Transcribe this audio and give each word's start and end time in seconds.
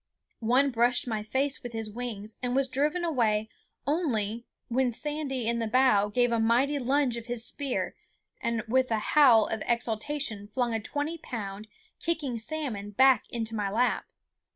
One 0.39 0.71
brushed 0.71 1.07
my 1.07 1.21
face 1.21 1.61
with 1.61 1.73
his 1.73 1.87
wings, 1.91 2.33
and 2.41 2.55
was 2.55 2.67
driven 2.67 3.05
away 3.05 3.49
only 3.85 4.47
when 4.67 4.91
Sandy 4.91 5.45
in 5.47 5.59
the 5.59 5.67
bow 5.67 6.09
gave 6.09 6.31
a 6.31 6.39
mighty 6.39 6.79
lunge 6.79 7.17
of 7.17 7.27
his 7.27 7.45
spear 7.45 7.93
and 8.41 8.63
with 8.67 8.89
a 8.89 8.97
howl 9.13 9.45
of 9.45 9.61
exultation 9.67 10.47
flung 10.47 10.73
a 10.73 10.79
twenty 10.81 11.19
pound, 11.19 11.67
kicking 11.99 12.39
salmon 12.39 12.89
back 12.89 13.25
into 13.29 13.53
my 13.53 13.69
lap. 13.69 14.05